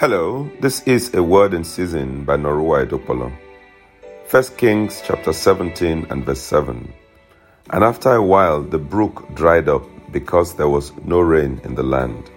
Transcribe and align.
Hello, 0.00 0.48
this 0.60 0.80
is 0.82 1.12
a 1.14 1.20
word 1.20 1.52
in 1.52 1.64
season 1.64 2.22
by 2.24 2.36
Norua 2.36 2.86
Edopolo. 2.86 3.32
1 4.30 4.42
Kings 4.56 5.02
chapter 5.04 5.32
17 5.32 6.06
and 6.10 6.24
verse 6.24 6.40
7. 6.40 6.94
And 7.70 7.82
after 7.82 8.12
a 8.12 8.22
while 8.22 8.62
the 8.62 8.78
brook 8.78 9.34
dried 9.34 9.68
up 9.68 9.82
because 10.12 10.54
there 10.54 10.68
was 10.68 10.92
no 11.04 11.18
rain 11.18 11.60
in 11.64 11.74
the 11.74 11.82
land. 11.82 12.30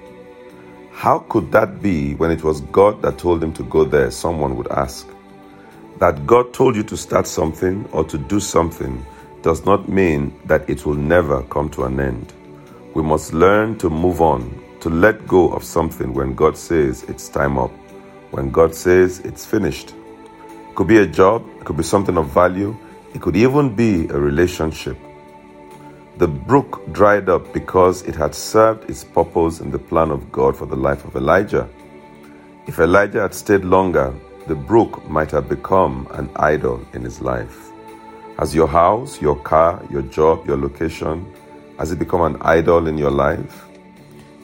How 0.92 1.20
could 1.20 1.52
that 1.52 1.84
be 1.84 2.16
when 2.16 2.32
it 2.32 2.44
was 2.44 2.62
God 2.62 3.00
that 3.04 3.20
told 3.20 3.44
him 3.44 3.54
to 3.54 3.64
go 3.66 3.84
there? 3.84 4.10
Someone 4.10 4.58
would 4.58 4.72
ask. 4.72 5.08
That 6.00 6.26
God 6.26 6.56
told 6.56 6.76
you 6.76 6.82
to 6.82 6.98
start 6.98 7.28
something 7.28 7.88
or 7.92 8.04
to 8.06 8.18
do 8.18 8.40
something 8.40 9.06
does 9.44 9.66
not 9.66 9.88
mean 9.88 10.34
that 10.46 10.68
it 10.68 10.84
will 10.84 10.96
never 10.96 11.44
come 11.44 11.70
to 11.70 11.84
an 11.84 12.00
end. 12.00 12.34
We 12.96 13.04
must 13.04 13.34
learn 13.34 13.78
to 13.78 13.90
move 13.92 14.20
on 14.20 14.61
to 14.82 14.90
let 14.90 15.28
go 15.28 15.50
of 15.54 15.64
something 15.64 16.12
when 16.14 16.34
God 16.34 16.58
says 16.58 17.04
it's 17.04 17.30
time 17.30 17.58
up, 17.58 17.72
when 18.32 18.50
God 18.50 18.74
says 18.74 19.20
it's 19.20 19.46
finished. 19.46 19.94
It 20.70 20.76
could 20.76 20.88
be 20.88 20.98
a 20.98 21.06
job, 21.06 21.48
it 21.60 21.66
could 21.66 21.78
be 21.78 21.84
something 21.84 22.18
of 22.18 22.34
value, 22.34 22.76
it 23.14 23.22
could 23.22 23.36
even 23.36 23.76
be 23.76 24.08
a 24.08 24.18
relationship. 24.18 24.98
The 26.18 26.28
brook 26.28 26.82
dried 26.92 27.30
up 27.30 27.54
because 27.54 28.02
it 28.04 28.16
had 28.16 28.34
served 28.34 28.90
its 28.90 29.04
purpose 29.04 29.60
in 29.60 29.70
the 29.70 29.80
plan 29.80 30.10
of 30.10 30.32
God 30.32 30.58
for 30.58 30.66
the 30.66 30.76
life 30.76 31.06
of 31.06 31.16
Elijah. 31.16 31.70
If 32.66 32.80
Elijah 32.80 33.22
had 33.22 33.36
stayed 33.36 33.64
longer, 33.64 34.14
the 34.48 34.56
brook 34.56 35.08
might 35.08 35.30
have 35.32 35.48
become 35.48 36.08
an 36.12 36.30
idol 36.38 36.86
in 36.94 37.04
his 37.04 37.22
life. 37.22 37.70
Has 38.40 38.56
your 38.56 38.68
house, 38.68 39.22
your 39.22 39.36
car, 39.36 39.84
your 39.92 40.02
job, 40.04 40.48
your 40.48 40.58
location, 40.58 41.32
has 41.78 41.92
it 41.92 42.00
become 42.00 42.22
an 42.22 42.42
idol 42.42 42.88
in 42.88 42.98
your 42.98 43.12
life? 43.12 43.68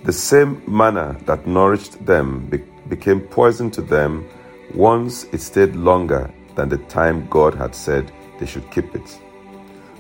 The 0.07 0.13
same 0.13 0.61
manna 0.65 1.17
that 1.25 1.45
nourished 1.45 2.05
them 2.05 2.47
be- 2.49 2.63
became 2.87 3.19
poison 3.19 3.69
to 3.71 3.81
them 3.81 4.25
once 4.73 5.25
it 5.33 5.41
stayed 5.41 5.75
longer 5.75 6.31
than 6.55 6.69
the 6.69 6.77
time 6.87 7.27
God 7.29 7.53
had 7.53 7.75
said 7.75 8.09
they 8.39 8.45
should 8.45 8.71
keep 8.71 8.95
it. 8.95 9.19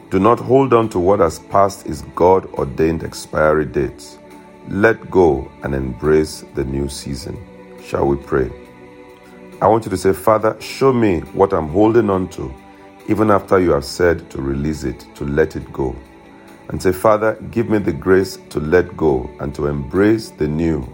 Do 0.09 0.17
not 0.17 0.39
hold 0.39 0.73
on 0.73 0.87
to 0.91 0.99
what 0.99 1.19
has 1.19 1.39
passed 1.39 1.87
its 1.87 2.03
God 2.15 2.45
ordained 2.53 3.03
expiry 3.03 3.65
dates. 3.65 4.17
Let 4.69 5.11
go 5.11 5.51
and 5.63 5.75
embrace 5.75 6.45
the 6.55 6.63
new 6.63 6.87
season. 6.87 7.37
Shall 7.83 8.07
we 8.07 8.15
pray? 8.15 8.49
I 9.61 9.67
want 9.67 9.83
you 9.83 9.91
to 9.91 9.97
say, 9.97 10.13
Father, 10.13 10.55
show 10.61 10.93
me 10.93 11.19
what 11.33 11.51
I'm 11.51 11.67
holding 11.67 12.09
on 12.09 12.29
to, 12.29 12.55
even 13.09 13.29
after 13.29 13.59
you 13.59 13.71
have 13.71 13.83
said 13.83 14.29
to 14.29 14.41
release 14.41 14.85
it, 14.85 15.05
to 15.15 15.25
let 15.25 15.57
it 15.57 15.73
go 15.73 15.93
and 16.69 16.81
say, 16.81 16.91
Father, 16.91 17.35
give 17.51 17.69
me 17.69 17.79
the 17.79 17.93
grace 17.93 18.37
to 18.49 18.59
let 18.59 18.97
go 18.97 19.29
and 19.39 19.55
to 19.55 19.67
embrace 19.67 20.31
the 20.31 20.47
new 20.47 20.87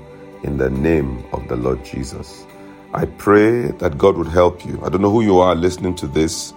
in 0.43 0.57
the 0.57 0.69
name 0.69 1.23
of 1.33 1.47
the 1.47 1.55
Lord 1.55 1.83
Jesus. 1.85 2.45
I 2.93 3.05
pray 3.05 3.71
that 3.79 3.97
God 3.97 4.17
would 4.17 4.27
help 4.27 4.65
you. 4.65 4.79
I 4.85 4.89
don't 4.89 5.01
know 5.01 5.11
who 5.11 5.23
you 5.23 5.39
are 5.39 5.55
listening 5.55 5.95
to 5.95 6.07
this, 6.07 6.53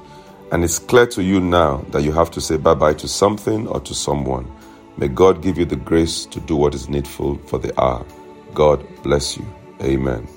and 0.52 0.64
it's 0.64 0.78
clear 0.78 1.06
to 1.08 1.22
you 1.22 1.40
now 1.40 1.78
that 1.90 2.02
you 2.02 2.12
have 2.12 2.30
to 2.32 2.40
say 2.40 2.56
bye 2.58 2.74
bye 2.74 2.94
to 2.94 3.08
something 3.08 3.66
or 3.68 3.80
to 3.80 3.94
someone. 3.94 4.50
May 4.98 5.08
God 5.08 5.42
give 5.42 5.58
you 5.58 5.64
the 5.64 5.76
grace 5.76 6.26
to 6.26 6.40
do 6.40 6.56
what 6.56 6.74
is 6.74 6.88
needful 6.88 7.38
for 7.46 7.58
the 7.58 7.78
hour. 7.80 8.04
God 8.54 8.86
bless 9.02 9.36
you. 9.38 9.46
Amen. 9.82 10.35